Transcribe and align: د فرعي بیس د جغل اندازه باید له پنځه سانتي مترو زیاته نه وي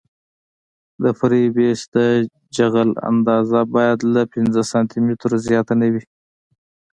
د 1.01 1.03
فرعي 1.17 1.47
بیس 1.55 1.81
د 1.93 1.97
جغل 2.57 2.89
اندازه 3.11 3.59
باید 3.75 3.99
له 4.13 4.21
پنځه 4.33 4.61
سانتي 4.71 4.99
مترو 5.07 5.37
زیاته 5.47 5.73
نه 5.81 5.87
وي 5.93 6.03